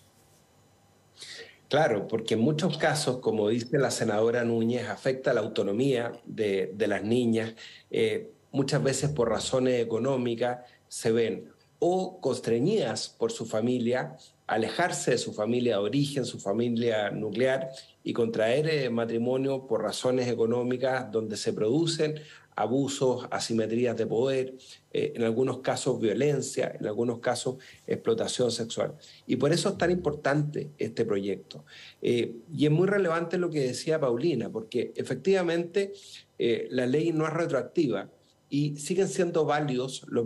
Claro, 1.68 2.06
porque 2.06 2.34
en 2.34 2.40
muchos 2.40 2.78
casos, 2.78 3.18
como 3.18 3.48
dice 3.48 3.78
la 3.78 3.90
senadora 3.90 4.44
Núñez, 4.44 4.88
afecta 4.88 5.34
la 5.34 5.40
autonomía 5.40 6.12
de, 6.24 6.72
las 6.78 7.02
niñas. 7.02 7.54
Eh, 7.90 8.30
muchas 8.52 8.80
veces 8.80 9.10
por 9.10 9.28
razones 9.28 9.82
económicas 9.82 10.58
se 10.86 11.10
ven 11.10 11.50
o 11.80 12.20
constreñidas 12.20 13.08
por 13.08 13.32
su 13.32 13.44
familia, 13.44 14.16
alejarse 14.46 15.10
de 15.10 15.18
su 15.18 15.32
familia 15.32 15.78
de 15.78 15.82
origen, 15.82 16.24
su 16.24 16.38
familia 16.38 17.10
nuclear, 17.10 17.70
y 18.04 18.12
contraer 18.12 18.68
eh, 18.68 18.88
matrimonio 18.88 19.66
por 19.66 19.82
razones 19.82 20.28
económicas 20.28 21.10
donde 21.10 21.36
se 21.36 21.52
producen 21.52 22.20
abusos, 22.56 23.28
asimetrías 23.30 23.96
de 23.96 24.06
poder, 24.06 24.54
eh, 24.92 25.12
en 25.14 25.22
algunos 25.22 25.58
casos 25.58 26.00
violencia, 26.00 26.74
en 26.80 26.86
algunos 26.86 27.20
casos 27.20 27.56
explotación 27.86 28.50
sexual. 28.50 28.94
Y 29.26 29.36
por 29.36 29.52
eso 29.52 29.68
es 29.68 29.78
tan 29.78 29.90
importante 29.90 30.70
este 30.78 31.04
proyecto. 31.04 31.64
Eh, 32.00 32.36
y 32.52 32.64
es 32.64 32.72
muy 32.72 32.88
relevante 32.88 33.38
lo 33.38 33.50
que 33.50 33.60
decía 33.60 34.00
Paulina, 34.00 34.50
porque 34.50 34.92
efectivamente 34.96 35.92
eh, 36.38 36.66
la 36.70 36.86
ley 36.86 37.12
no 37.12 37.26
es 37.26 37.32
retroactiva 37.34 38.10
y 38.48 38.76
siguen 38.76 39.08
siendo 39.08 39.44
válidos 39.44 40.06
los, 40.08 40.24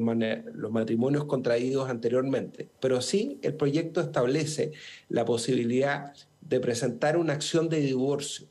los 0.54 0.70
matrimonios 0.70 1.24
contraídos 1.24 1.90
anteriormente, 1.90 2.68
pero 2.80 3.00
sí 3.00 3.38
el 3.42 3.54
proyecto 3.54 4.00
establece 4.00 4.72
la 5.08 5.24
posibilidad 5.24 6.12
de 6.40 6.60
presentar 6.60 7.16
una 7.16 7.32
acción 7.32 7.68
de 7.68 7.80
divorcio 7.80 8.46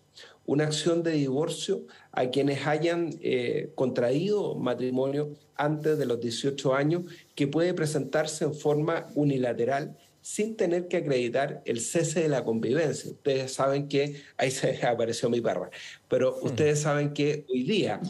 una 0.50 0.64
acción 0.64 1.04
de 1.04 1.12
divorcio 1.12 1.86
a 2.12 2.32
quienes 2.32 2.66
hayan 2.66 3.12
eh, 3.22 3.70
contraído 3.76 4.56
matrimonio 4.56 5.36
antes 5.56 6.00
de 6.00 6.08
los 6.08 6.20
18 6.20 6.74
años, 6.74 7.04
que 7.36 7.46
puede 7.46 7.76
presentarse 7.76 8.46
en 8.46 8.56
forma 8.56 9.06
unilateral 9.14 9.96
sin 10.24 10.58
tener 10.58 10.88
que 10.88 10.98
acreditar 10.98 11.62
el 11.66 11.80
cese 11.80 12.22
de 12.22 12.30
la 12.30 12.44
convivencia. 12.44 13.12
Ustedes 13.12 13.54
saben 13.54 13.88
que, 13.88 14.24
ahí 14.38 14.50
se 14.50 14.84
apareció 14.88 15.30
mi 15.30 15.40
perra, 15.40 15.70
pero 16.08 16.40
ustedes 16.42 16.82
saben 16.82 17.14
que 17.14 17.46
hoy 17.48 17.62
día, 17.62 18.02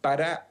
para 0.00 0.48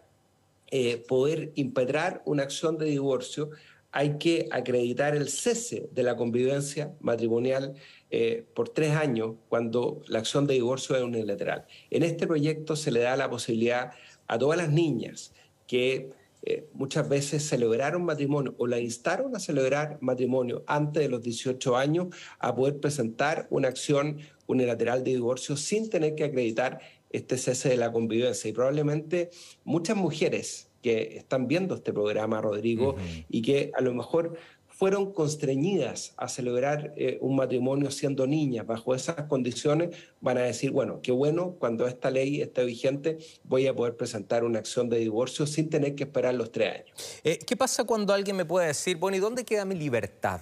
eh, 0.71 0.97
poder 1.07 1.53
impedrar 1.55 2.21
una 2.25 2.43
acción 2.43 2.77
de 2.77 2.87
divorcio, 2.87 3.51
hay 3.91 4.17
que 4.17 4.47
acreditar 4.51 5.15
el 5.15 5.29
cese 5.29 5.89
de 5.91 6.03
la 6.03 6.15
convivencia 6.15 6.93
matrimonial 6.99 7.73
eh, 8.11 8.45
por 8.53 8.69
tres 8.69 8.95
años 8.95 9.35
cuando 9.49 10.01
la 10.07 10.19
acción 10.19 10.45
de 10.47 10.55
divorcio 10.55 10.95
es 10.95 11.03
unilateral. 11.03 11.65
En 11.89 12.03
este 12.03 12.27
proyecto 12.27 12.75
se 12.75 12.91
le 12.91 13.01
da 13.01 13.15
la 13.15 13.29
posibilidad 13.29 13.91
a 14.27 14.37
todas 14.37 14.57
las 14.57 14.69
niñas 14.69 15.33
que 15.65 16.11
eh, 16.43 16.67
muchas 16.73 17.09
veces 17.09 17.43
celebraron 17.43 18.05
matrimonio 18.05 18.55
o 18.57 18.67
la 18.67 18.79
instaron 18.79 19.35
a 19.35 19.39
celebrar 19.39 19.97
matrimonio 20.01 20.63
antes 20.67 21.03
de 21.03 21.09
los 21.09 21.21
18 21.21 21.75
años 21.75 22.07
a 22.39 22.55
poder 22.55 22.79
presentar 22.79 23.47
una 23.49 23.67
acción 23.67 24.19
unilateral 24.47 25.03
de 25.03 25.11
divorcio 25.11 25.57
sin 25.57 25.89
tener 25.89 26.15
que 26.15 26.23
acreditar 26.23 26.79
este 27.09 27.37
cese 27.37 27.69
de 27.69 27.77
la 27.77 27.91
convivencia. 27.91 28.49
Y 28.49 28.53
probablemente 28.53 29.31
muchas 29.63 29.97
mujeres 29.97 30.68
que 30.81 31.17
están 31.17 31.47
viendo 31.47 31.75
este 31.75 31.93
programa, 31.93 32.41
Rodrigo, 32.41 32.95
y 33.29 33.41
que 33.41 33.71
a 33.75 33.81
lo 33.81 33.93
mejor 33.93 34.37
fueron 34.79 35.11
constreñidas 35.11 36.13
a 36.15 36.29
celebrar 36.29 36.93
eh, 36.95 37.17
un 37.19 37.35
matrimonio 37.35 37.91
siendo 37.91 38.25
niñas 38.25 38.65
bajo 38.65 38.95
esas 38.95 39.23
condiciones, 39.23 39.89
van 40.21 40.37
a 40.37 40.43
decir, 40.43 40.71
bueno, 40.71 41.01
qué 41.01 41.11
bueno, 41.11 41.57
cuando 41.59 41.85
esta 41.85 42.09
ley 42.09 42.41
esté 42.41 42.63
vigente 42.63 43.17
voy 43.43 43.67
a 43.67 43.75
poder 43.75 43.97
presentar 43.97 44.45
una 44.45 44.59
acción 44.59 44.87
de 44.87 44.99
divorcio 44.99 45.45
sin 45.47 45.69
tener 45.69 45.95
que 45.95 46.05
esperar 46.05 46.33
los 46.33 46.53
tres 46.53 46.75
años. 46.75 47.19
Eh, 47.25 47.39
¿Qué 47.45 47.57
pasa 47.57 47.83
cuando 47.83 48.13
alguien 48.13 48.37
me 48.37 48.45
puede 48.45 48.67
decir, 48.67 48.95
bueno, 48.95 49.17
¿y 49.17 49.19
dónde 49.19 49.43
queda 49.43 49.65
mi 49.65 49.75
libertad? 49.75 50.39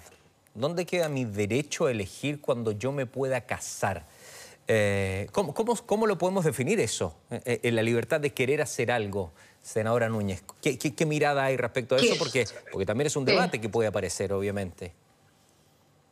¿Dónde 0.54 0.86
queda 0.86 1.08
mi 1.08 1.24
derecho 1.24 1.86
a 1.86 1.90
elegir 1.90 2.40
cuando 2.40 2.70
yo 2.70 2.92
me 2.92 3.06
pueda 3.06 3.40
casar? 3.40 4.06
Eh, 4.70 5.28
¿cómo, 5.32 5.54
cómo, 5.54 6.06
lo 6.06 6.18
podemos 6.18 6.44
definir 6.44 6.78
eso? 6.78 7.16
en 7.30 7.74
la 7.74 7.82
libertad 7.82 8.20
de 8.20 8.34
querer 8.34 8.60
hacer 8.60 8.90
algo 8.92 9.32
senadora 9.62 10.08
Núñez. 10.08 10.42
¿Qué, 10.60 11.06
mirada 11.06 11.44
hay 11.44 11.56
respecto 11.56 11.94
a 11.94 11.98
eso? 11.98 12.14
Porque, 12.18 12.46
porque 12.70 12.86
también 12.86 13.06
es 13.06 13.16
un 13.16 13.24
debate 13.24 13.60
que 13.60 13.68
puede 13.68 13.88
aparecer, 13.88 14.32
obviamente. 14.32 14.92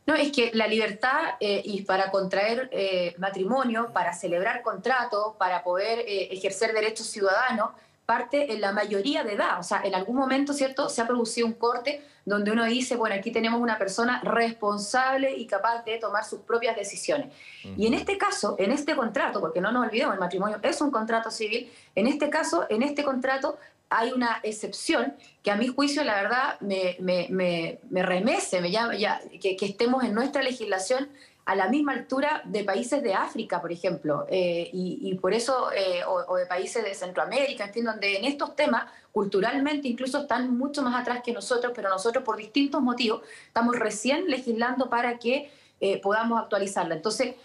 No, 0.06 0.14
es 0.14 0.30
que 0.30 0.52
la 0.54 0.68
libertad 0.68 1.34
eh, 1.40 1.62
y 1.64 1.82
para 1.82 2.12
contraer 2.12 2.68
eh, 2.70 3.14
matrimonio, 3.18 3.90
para 3.92 4.12
celebrar 4.12 4.62
contrato, 4.62 5.34
para 5.36 5.64
poder 5.64 6.00
eh, 6.00 6.28
ejercer 6.30 6.72
derechos 6.72 7.08
ciudadanos, 7.08 7.70
parte 8.06 8.52
en 8.52 8.60
la 8.60 8.72
mayoría 8.72 9.24
de 9.24 9.34
edad. 9.34 9.58
O 9.58 9.62
sea, 9.62 9.82
en 9.84 9.94
algún 9.94 10.16
momento, 10.16 10.52
¿cierto?, 10.52 10.88
se 10.88 11.02
ha 11.02 11.06
producido 11.06 11.46
un 11.46 11.54
corte 11.54 12.02
donde 12.24 12.50
uno 12.50 12.64
dice, 12.64 12.96
bueno, 12.96 13.14
aquí 13.16 13.30
tenemos 13.30 13.60
una 13.60 13.78
persona 13.78 14.20
responsable 14.22 15.36
y 15.36 15.46
capaz 15.46 15.84
de 15.84 15.98
tomar 15.98 16.24
sus 16.24 16.40
propias 16.40 16.76
decisiones. 16.76 17.32
Y 17.76 17.86
en 17.86 17.94
este 17.94 18.16
caso, 18.16 18.56
en 18.58 18.72
este 18.72 18.96
contrato, 18.96 19.40
porque 19.40 19.60
no 19.60 19.70
nos 19.70 19.86
olvidemos, 19.86 20.14
el 20.14 20.20
matrimonio 20.20 20.58
es 20.62 20.80
un 20.80 20.90
contrato 20.90 21.30
civil, 21.30 21.70
en 21.94 22.06
este 22.06 22.30
caso, 22.30 22.66
en 22.68 22.82
este 22.82 23.04
contrato 23.04 23.58
hay 23.88 24.10
una 24.10 24.40
excepción 24.42 25.14
que 25.44 25.52
a 25.52 25.56
mi 25.56 25.68
juicio, 25.68 26.02
la 26.02 26.20
verdad, 26.20 26.60
me, 26.60 26.96
me, 26.98 28.02
remece, 28.02 28.60
me 28.60 28.72
llama, 28.72 28.96
ya, 28.96 29.20
que, 29.40 29.56
que 29.56 29.66
estemos 29.66 30.02
en 30.02 30.14
nuestra 30.14 30.42
legislación 30.42 31.08
a 31.46 31.54
la 31.54 31.68
misma 31.68 31.92
altura 31.92 32.42
de 32.44 32.64
países 32.64 33.00
de 33.04 33.14
África, 33.14 33.60
por 33.60 33.70
ejemplo, 33.70 34.26
eh, 34.28 34.68
y, 34.72 35.14
por 35.14 35.32
eso, 35.32 35.70
eh, 35.72 36.02
o, 36.04 36.34
de 36.34 36.44
países 36.44 36.82
de 36.82 36.92
Centroamérica, 36.92 37.66
en 37.66 37.72
fin, 37.72 37.84
donde 37.84 38.16
en 38.16 38.24
estos 38.24 38.56
temas, 38.56 38.90
culturalmente 39.12 39.86
incluso 39.86 40.22
están 40.22 40.58
mucho 40.58 40.82
más 40.82 41.00
atrás 41.00 41.22
que 41.24 41.32
nosotros, 41.32 41.72
pero 41.74 41.88
nosotros 41.88 42.24
por 42.24 42.36
distintos 42.36 42.82
motivos 42.82 43.22
estamos 43.46 43.76
recién 43.78 44.28
legislando 44.28 44.90
para 44.90 45.20
que 45.20 45.50
eh, 45.80 46.00
podamos 46.00 46.42
actualizarla. 46.42 46.96
Entonces, 46.96 47.36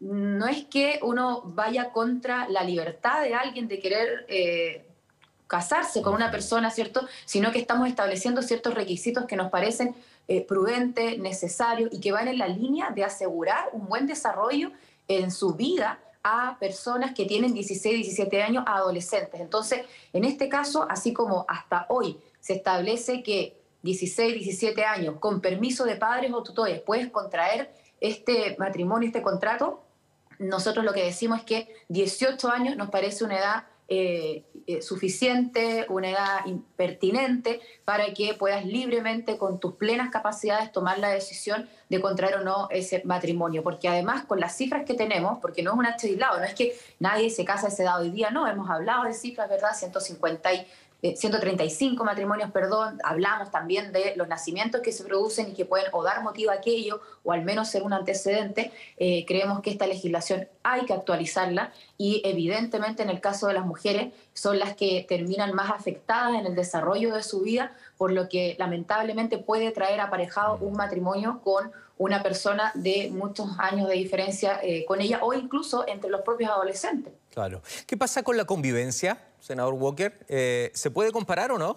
no 0.00 0.46
es 0.46 0.64
que 0.66 1.00
uno 1.02 1.42
vaya 1.46 1.90
contra 1.90 2.48
la 2.48 2.62
libertad 2.62 3.22
de 3.22 3.34
alguien 3.34 3.66
de 3.66 3.80
querer 3.80 4.26
casarse 5.46 6.02
con 6.02 6.14
una 6.14 6.30
persona, 6.30 6.70
¿cierto? 6.70 7.06
Sino 7.24 7.50
que 7.50 7.58
estamos 7.58 7.88
estableciendo 7.88 8.42
ciertos 8.42 8.74
requisitos 8.74 9.26
que 9.26 9.36
nos 9.36 9.50
parecen 9.50 9.94
eh, 10.28 10.44
prudente, 10.44 11.18
necesario 11.18 11.88
y 11.90 12.00
que 12.00 12.12
van 12.12 12.28
en 12.28 12.38
la 12.38 12.48
línea 12.48 12.90
de 12.90 13.04
asegurar 13.04 13.68
un 13.72 13.86
buen 13.86 14.06
desarrollo 14.06 14.72
en 15.08 15.30
su 15.30 15.54
vida 15.54 16.00
a 16.22 16.58
personas 16.58 17.14
que 17.14 17.24
tienen 17.24 17.54
16, 17.54 17.96
17 17.96 18.42
años, 18.42 18.64
adolescentes. 18.66 19.40
Entonces, 19.40 19.82
en 20.12 20.24
este 20.24 20.48
caso, 20.48 20.86
así 20.90 21.12
como 21.12 21.44
hasta 21.46 21.86
hoy 21.88 22.18
se 22.40 22.54
establece 22.54 23.22
que 23.22 23.56
16, 23.82 24.34
17 24.34 24.84
años, 24.84 25.16
con 25.20 25.40
permiso 25.40 25.84
de 25.84 25.94
padres 25.94 26.32
o 26.32 26.42
tutores, 26.42 26.80
puedes 26.80 27.08
contraer 27.10 27.72
este 28.00 28.56
matrimonio, 28.58 29.06
este 29.06 29.22
contrato, 29.22 29.84
nosotros 30.38 30.84
lo 30.84 30.92
que 30.92 31.04
decimos 31.04 31.38
es 31.38 31.44
que 31.44 31.74
18 31.88 32.50
años 32.50 32.76
nos 32.76 32.90
parece 32.90 33.24
una 33.24 33.38
edad 33.38 33.64
eh, 33.88 34.44
eh, 34.66 34.82
suficiente, 34.82 35.86
una 35.88 36.10
edad 36.10 36.40
pertinente 36.74 37.60
para 37.84 38.12
que 38.12 38.34
puedas 38.34 38.64
libremente, 38.64 39.38
con 39.38 39.60
tus 39.60 39.74
plenas 39.74 40.10
capacidades, 40.10 40.72
tomar 40.72 40.98
la 40.98 41.10
decisión 41.10 41.68
de 41.88 42.00
contraer 42.00 42.38
o 42.38 42.40
no 42.44 42.66
ese 42.70 43.02
matrimonio. 43.04 43.62
Porque 43.62 43.88
además, 43.88 44.24
con 44.24 44.40
las 44.40 44.56
cifras 44.56 44.84
que 44.84 44.94
tenemos, 44.94 45.38
porque 45.38 45.62
no 45.62 45.72
es 45.72 45.78
un 45.78 45.86
hecho 45.86 46.08
aislado, 46.08 46.38
no 46.38 46.44
es 46.44 46.54
que 46.54 46.76
nadie 46.98 47.30
se 47.30 47.44
casa 47.44 47.66
a 47.66 47.68
esa 47.68 47.84
edad 47.84 48.00
hoy 48.00 48.10
día, 48.10 48.30
no, 48.30 48.48
hemos 48.48 48.68
hablado 48.68 49.04
de 49.04 49.14
cifras, 49.14 49.48
¿verdad? 49.48 49.70
150 49.72 50.52
y 50.52 50.66
135 51.02 52.02
eh, 52.02 52.06
matrimonios, 52.06 52.50
perdón, 52.50 52.98
hablamos 53.04 53.50
también 53.50 53.92
de 53.92 54.14
los 54.16 54.28
nacimientos 54.28 54.80
que 54.80 54.92
se 54.92 55.04
producen 55.04 55.50
y 55.50 55.54
que 55.54 55.64
pueden 55.64 55.88
o 55.92 56.02
dar 56.02 56.22
motivo 56.22 56.50
a 56.50 56.54
aquello 56.54 57.00
o 57.22 57.32
al 57.32 57.44
menos 57.44 57.68
ser 57.68 57.82
un 57.82 57.92
antecedente, 57.92 58.72
eh, 58.96 59.24
creemos 59.26 59.60
que 59.60 59.70
esta 59.70 59.86
legislación 59.86 60.48
hay 60.62 60.84
que 60.86 60.92
actualizarla 60.92 61.72
y 61.98 62.22
evidentemente 62.24 63.02
en 63.02 63.10
el 63.10 63.20
caso 63.20 63.46
de 63.46 63.54
las 63.54 63.66
mujeres 63.66 64.12
son 64.32 64.58
las 64.58 64.74
que 64.74 65.04
terminan 65.08 65.54
más 65.54 65.70
afectadas 65.70 66.34
en 66.34 66.46
el 66.46 66.54
desarrollo 66.54 67.14
de 67.14 67.22
su 67.22 67.40
vida, 67.40 67.72
por 67.96 68.12
lo 68.12 68.28
que 68.28 68.56
lamentablemente 68.58 69.38
puede 69.38 69.70
traer 69.72 70.00
aparejado 70.00 70.58
un 70.60 70.74
matrimonio 70.74 71.40
con 71.42 71.72
una 71.98 72.22
persona 72.22 72.72
de 72.74 73.10
muchos 73.10 73.48
años 73.58 73.88
de 73.88 73.94
diferencia 73.94 74.60
eh, 74.62 74.84
con 74.86 75.00
ella 75.00 75.20
o 75.22 75.32
incluso 75.32 75.86
entre 75.88 76.10
los 76.10 76.22
propios 76.22 76.50
adolescentes. 76.50 77.12
Claro. 77.36 77.60
¿Qué 77.86 77.98
pasa 77.98 78.22
con 78.22 78.38
la 78.38 78.46
convivencia, 78.46 79.22
senador 79.40 79.74
Walker? 79.74 80.24
Eh, 80.26 80.70
¿Se 80.72 80.90
puede 80.90 81.12
comparar 81.12 81.52
o 81.52 81.58
no? 81.58 81.76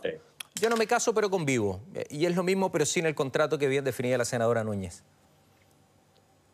Yo 0.56 0.70
no 0.70 0.78
me 0.78 0.88
caso, 0.88 1.14
pero 1.14 1.30
convivo. 1.30 1.82
Eh, 1.94 2.06
y 2.12 2.26
es 2.26 2.34
lo 2.34 2.44
mismo, 2.44 2.72
pero 2.72 2.86
sin 2.86 3.06
el 3.06 3.14
contrato 3.14 3.58
que 3.58 3.68
bien 3.68 3.84
definía 3.84 4.18
la 4.18 4.24
senadora 4.24 4.64
Núñez. 4.64 5.04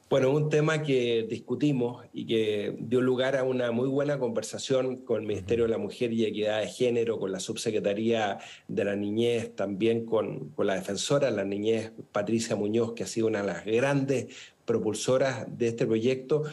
Bueno, 0.10 0.32
un 0.32 0.50
tema 0.50 0.82
que 0.82 1.28
discutimos 1.30 2.04
y 2.14 2.26
que 2.26 2.76
dio 2.80 3.00
lugar 3.00 3.36
a 3.36 3.44
una 3.44 3.70
muy 3.72 3.88
buena 3.88 4.18
conversación 4.18 4.98
con 4.98 5.22
el 5.22 5.28
Ministerio 5.28 5.66
de 5.66 5.72
la 5.72 5.78
Mujer 5.78 6.12
y 6.12 6.26
Equidad 6.26 6.62
de 6.62 6.68
Género, 6.68 7.20
con 7.20 7.32
la 7.32 7.40
Subsecretaría 7.40 8.40
de 8.68 8.86
la 8.86 8.96
Niñez, 8.96 9.56
también 9.56 10.06
con, 10.08 10.50
con 10.50 10.66
la 10.66 10.74
defensora 10.74 11.30
de 11.30 11.38
la 11.38 11.44
niñez, 11.44 11.92
Patricia 12.12 12.56
Muñoz, 12.56 12.94
que 12.94 13.04
ha 13.04 13.08
sido 13.08 13.28
una 13.28 13.42
de 13.42 13.48
las 13.48 13.66
grandes 13.66 14.28
propulsoras 14.66 15.46
de 15.58 15.68
este 15.68 15.86
proyecto 15.86 16.44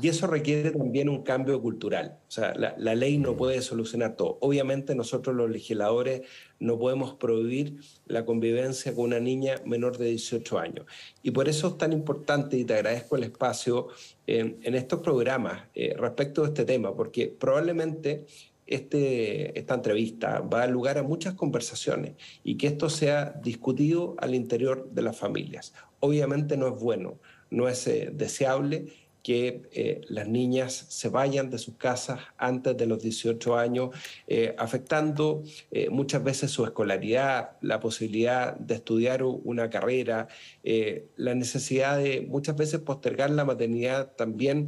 y 0.00 0.08
eso 0.08 0.26
requiere 0.26 0.70
también 0.70 1.08
un 1.08 1.22
cambio 1.22 1.60
cultural. 1.60 2.18
O 2.28 2.30
sea, 2.30 2.54
la, 2.54 2.94
ley 2.94 3.18
no 3.18 3.36
puede 3.36 3.62
solucionar 3.62 4.14
todo. 4.14 4.38
Obviamente 4.40 4.94
nosotros 4.94 5.34
los 5.34 5.50
legisladores 5.50 6.22
no 6.60 6.78
podemos 6.78 7.14
prohibir 7.14 7.78
la 8.06 8.24
convivencia 8.24 8.94
con 8.94 9.06
una 9.06 9.20
niña 9.20 9.56
menor 9.64 9.98
de 9.98 10.06
18 10.06 10.58
años. 10.58 10.86
Y 11.22 11.30
por 11.30 11.48
eso 11.48 11.68
es 11.68 11.78
tan 11.78 11.92
importante, 11.92 12.56
y 12.56 12.64
te 12.64 12.74
agradezco 12.74 13.16
el 13.16 13.24
espacio 13.24 13.88
en, 14.26 14.74
estos 14.74 15.00
programas 15.00 15.64
eh, 15.74 15.94
respecto 15.98 16.42
de 16.42 16.48
este 16.48 16.64
tema, 16.64 16.94
porque 16.94 17.26
probablemente 17.28 18.26
este, 18.66 19.58
esta 19.58 19.74
entrevista 19.74 20.40
va 20.40 20.58
a 20.58 20.60
dar 20.60 20.70
lugar 20.70 20.98
a 20.98 21.02
muchas 21.02 21.34
conversaciones 21.34 22.14
y 22.44 22.56
que 22.56 22.68
esto 22.68 22.88
sea 22.88 23.38
discutido 23.42 24.14
al 24.18 24.34
interior 24.34 24.88
de 24.90 25.02
las 25.02 25.16
familias. 25.16 25.74
Obviamente 26.00 26.56
no 26.56 26.68
es 26.68 26.80
bueno 26.80 27.18
no 27.52 27.68
es 27.68 27.86
eh, 27.86 28.10
deseable 28.12 28.86
que 29.22 29.62
eh, 29.70 30.00
las 30.08 30.26
niñas 30.26 30.72
se 30.88 31.08
vayan 31.08 31.48
de 31.48 31.58
sus 31.58 31.76
casas 31.76 32.18
antes 32.38 32.76
de 32.76 32.86
los 32.86 33.00
18 33.00 33.56
años, 33.56 33.90
eh, 34.26 34.52
afectando 34.58 35.44
muchas 35.92 36.24
veces 36.24 36.50
su 36.50 36.64
escolaridad, 36.64 37.52
la 37.60 37.78
posibilidad 37.78 38.56
de 38.56 38.74
estudiar 38.74 39.22
una 39.22 39.70
carrera, 39.70 40.26
la 40.64 41.34
necesidad 41.36 41.98
de 41.98 42.22
muchas 42.22 42.56
veces 42.56 42.80
postergar 42.80 43.30
la 43.30 43.44
maternidad 43.44 44.10
también 44.16 44.66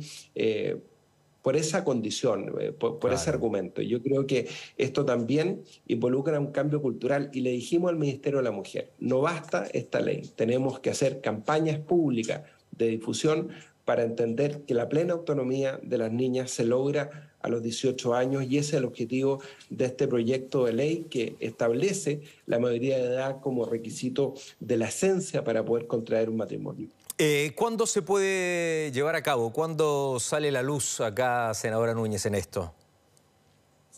por 1.43 1.57
esa 1.57 1.83
condición, 1.83 2.55
por, 2.79 3.13
ese 3.13 3.31
argumento. 3.31 3.83
Yo 3.83 4.01
creo 4.03 4.25
que 4.25 4.49
esto 4.79 5.05
también 5.05 5.65
involucra 5.89 6.39
un 6.39 6.53
cambio 6.53 6.81
cultural 6.81 7.29
y 7.33 7.41
le 7.41 7.51
dijimos 7.51 7.91
al 7.91 7.99
Ministerio 7.99 8.39
de 8.39 8.45
la 8.45 8.53
Mujer, 8.53 8.93
no 9.01 9.21
basta 9.21 9.67
esta 9.73 10.01
ley, 10.01 10.31
tenemos 10.37 10.79
que 10.79 10.91
hacer 10.91 11.21
campañas 11.21 11.81
públicas 11.81 12.43
de 12.77 12.89
difusión 12.89 13.49
para 13.85 14.03
entender 14.03 14.63
que 14.63 14.75
la 14.75 14.89
plena 14.89 15.13
autonomía 15.13 15.79
de 15.83 15.99
las 15.99 16.11
niñas 16.11 16.51
se 16.51 16.65
logra 16.65 17.31
a 17.41 17.49
los 17.49 17.63
18 17.63 18.15
años 18.15 18.45
y 18.45 18.57
ese 18.57 18.71
es 18.71 18.75
el 18.75 18.85
objetivo 18.87 19.43
de 19.69 19.85
este 19.85 20.09
proyecto 20.09 20.65
de 20.65 20.73
ley 20.73 21.07
que 21.11 21.37
establece 21.41 22.23
la 22.47 22.59
mayoría 22.59 22.97
de 22.97 23.05
edad 23.05 23.41
como 23.43 23.67
requisito 23.67 24.35
de 24.61 24.79
la 24.79 24.87
esencia 24.87 25.45
para 25.45 25.63
poder 25.65 25.87
contraer 25.87 26.31
un 26.31 26.39
matrimonio. 26.39 26.89
Eh, 27.19 27.53
¿Cuándo 27.55 27.87
se 27.87 28.01
puede 28.01 28.91
llevar 28.93 29.15
a 29.15 29.23
cabo? 29.23 29.53
¿Cuándo 29.53 30.19
sale 30.19 30.51
la 30.51 30.63
luz 30.63 31.01
acá, 31.01 31.53
senadora 31.53 31.95
Núñez, 31.95 32.25
en 32.27 32.35
esto? 32.35 32.73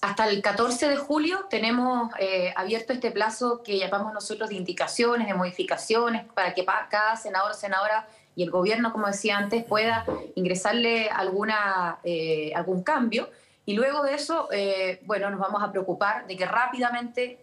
hasta 0.06 0.28
el 0.28 0.40
14 0.40 0.88
de 0.88 0.97
julio 0.97 1.47
tenemos 1.50 2.12
eh, 2.21 2.52
abierto 2.54 2.92
este 2.92 3.11
plazo 3.11 3.62
que 3.64 3.76
llamamos 3.76 4.12
nosotros 4.12 4.50
de 4.50 4.54
indicaciones, 4.54 5.26
de 5.26 5.35
modificaciones, 5.35 6.25
para 6.33 6.54
que 6.54 6.64
cada 6.64 7.16
senador 7.16 7.50
o 7.50 7.54
senadora 7.54 8.06
y 8.37 8.43
el 8.43 8.50
gobierno, 8.50 8.93
como 8.93 9.09
decía 9.09 9.38
antes, 9.38 9.64
pueda 9.64 10.05
ingresarle 10.37 11.09
alguna, 11.09 11.99
eh, 12.05 12.52
algún 12.55 12.83
cambio. 12.83 13.28
Y 13.64 13.75
luego 13.75 14.05
de 14.05 14.14
eso, 14.14 14.49
eh, 14.52 15.00
bueno, 15.07 15.28
nos 15.28 15.40
vamos 15.40 15.61
a 15.61 15.73
preocupar 15.73 16.28
de 16.28 16.37
que 16.37 16.47
rápidamente 16.47 17.40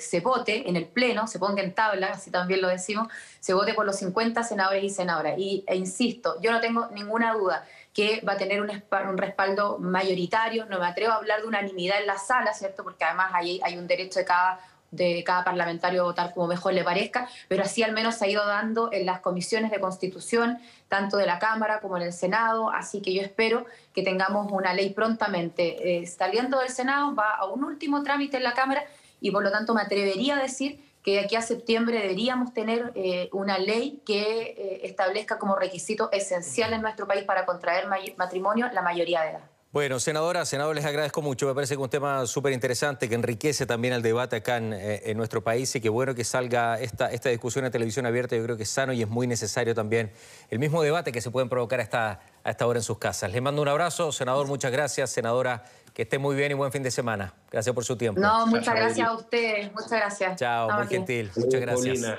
se 0.00 0.20
vote 0.20 0.66
en 0.66 0.76
el 0.76 0.86
Pleno, 0.86 1.26
se 1.26 1.38
ponga 1.38 1.62
en 1.62 1.74
tabla, 1.74 2.12
así 2.12 2.30
también 2.30 2.62
lo 2.62 2.68
decimos, 2.68 3.08
se 3.40 3.52
vote 3.52 3.74
por 3.74 3.84
los 3.84 3.96
50 3.96 4.44
senadores 4.44 4.82
y 4.82 4.88
senadoras. 4.88 5.34
Y, 5.36 5.64
e 5.66 5.76
insisto, 5.76 6.40
yo 6.40 6.52
no 6.52 6.60
tengo 6.60 6.88
ninguna 6.92 7.34
duda 7.34 7.66
que 7.98 8.20
va 8.20 8.34
a 8.34 8.36
tener 8.36 8.60
un, 8.60 9.18
respaldo 9.18 9.76
mayoritario. 9.78 10.66
No 10.66 10.78
me 10.78 10.86
atrevo 10.86 11.14
a 11.14 11.16
hablar 11.16 11.40
de 11.40 11.48
unanimidad 11.48 12.00
en 12.00 12.06
la 12.06 12.16
sala, 12.16 12.54
¿cierto? 12.54 12.84
Porque 12.84 13.04
además 13.04 13.32
hay, 13.34 13.60
hay 13.64 13.76
un 13.76 13.88
derecho 13.88 14.20
de 14.20 14.24
cada 14.24 14.60
de 14.90 15.22
cada 15.24 15.44
parlamentario 15.44 16.04
votar 16.04 16.32
como 16.32 16.46
mejor 16.46 16.72
le 16.72 16.84
parezca, 16.84 17.28
pero 17.48 17.62
así 17.62 17.82
al 17.82 17.92
menos 17.92 18.16
se 18.16 18.24
ha 18.24 18.28
ido 18.28 18.46
dando 18.46 18.90
en 18.92 19.06
las 19.06 19.20
comisiones 19.20 19.70
de 19.70 19.80
constitución, 19.80 20.58
tanto 20.88 21.16
de 21.16 21.26
la 21.26 21.38
Cámara 21.38 21.80
como 21.80 21.96
en 21.96 22.04
el 22.04 22.12
Senado, 22.12 22.70
así 22.70 23.02
que 23.02 23.12
yo 23.12 23.22
espero 23.22 23.66
que 23.92 24.02
tengamos 24.02 24.50
una 24.50 24.74
ley 24.74 24.90
prontamente. 24.90 25.98
Eh, 26.00 26.06
saliendo 26.06 26.60
del 26.60 26.70
Senado 26.70 27.14
va 27.14 27.30
a 27.30 27.46
un 27.46 27.64
último 27.64 28.02
trámite 28.02 28.38
en 28.38 28.44
la 28.44 28.54
Cámara 28.54 28.84
y 29.20 29.30
por 29.30 29.42
lo 29.42 29.50
tanto 29.50 29.74
me 29.74 29.82
atrevería 29.82 30.36
a 30.36 30.42
decir 30.42 30.80
que 31.02 31.12
de 31.12 31.20
aquí 31.20 31.36
a 31.36 31.42
septiembre 31.42 32.00
deberíamos 32.00 32.52
tener 32.52 32.92
eh, 32.94 33.28
una 33.32 33.58
ley 33.58 34.02
que 34.04 34.54
eh, 34.58 34.80
establezca 34.84 35.38
como 35.38 35.56
requisito 35.56 36.10
esencial 36.12 36.72
en 36.72 36.82
nuestro 36.82 37.06
país 37.06 37.24
para 37.24 37.46
contraer 37.46 37.86
matrimonio 38.16 38.68
la 38.72 38.82
mayoría 38.82 39.22
de 39.22 39.30
edad. 39.30 39.57
Bueno, 39.70 40.00
senadora, 40.00 40.46
senador, 40.46 40.74
les 40.74 40.86
agradezco 40.86 41.20
mucho. 41.20 41.46
Me 41.46 41.54
parece 41.54 41.74
que 41.74 41.80
es 41.80 41.84
un 41.84 41.90
tema 41.90 42.24
súper 42.26 42.54
interesante 42.54 43.06
que 43.06 43.14
enriquece 43.14 43.66
también 43.66 43.92
el 43.92 44.00
debate 44.00 44.36
acá 44.36 44.56
eh, 44.56 45.02
en, 45.04 45.16
nuestro 45.18 45.44
país 45.44 45.76
y 45.76 45.80
que 45.82 45.90
bueno 45.90 46.14
que 46.14 46.24
salga 46.24 46.80
esta, 46.80 47.12
esta 47.12 47.28
discusión 47.28 47.66
en 47.66 47.70
televisión 47.70 48.06
abierta. 48.06 48.34
Yo 48.34 48.42
creo 48.44 48.56
que 48.56 48.62
es 48.62 48.70
sano 48.70 48.94
y 48.94 49.02
es 49.02 49.08
muy 49.08 49.26
necesario 49.26 49.74
también 49.74 50.10
el 50.48 50.58
mismo 50.58 50.82
debate 50.82 51.12
que 51.12 51.20
se 51.20 51.30
pueden 51.30 51.50
provocar 51.50 51.80
a 51.80 51.82
esta, 51.82 52.20
a 52.44 52.50
esta 52.50 52.66
hora 52.66 52.78
en 52.78 52.82
sus 52.82 52.96
casas. 52.96 53.30
Les 53.30 53.42
mando 53.42 53.60
un 53.60 53.68
abrazo, 53.68 54.10
senador, 54.10 54.46
muchas 54.46 54.72
gracias. 54.72 55.10
Senadora, 55.10 55.62
que 55.92 56.02
esté 56.02 56.16
muy 56.16 56.34
bien 56.34 56.50
y 56.52 56.54
buen 56.54 56.72
fin 56.72 56.82
de 56.82 56.90
semana. 56.90 57.34
Gracias 57.50 57.74
por 57.74 57.84
su 57.84 57.94
tiempo. 57.94 58.18
No, 58.22 58.46
muchas 58.46 58.74
gracias 58.74 59.06
a 59.06 59.12
ustedes. 59.12 59.70
Muchas 59.74 59.90
gracias. 59.90 60.36
Chao, 60.36 60.70
muy 60.70 60.86
gentil. 60.86 61.30
Muchas 61.36 61.60
gracias. 61.60 62.16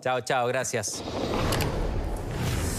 Chao, 0.00 0.20
chao, 0.22 0.48
gracias. 0.48 1.04